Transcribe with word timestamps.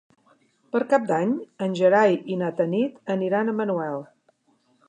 Per 0.75 0.79
Cap 0.93 1.05
d'Any 1.11 1.35
en 1.67 1.77
Gerai 1.81 2.17
i 2.37 2.39
na 2.41 2.51
Tanit 2.63 2.99
aniran 3.17 3.53
a 3.53 3.57
Manuel. 3.63 4.05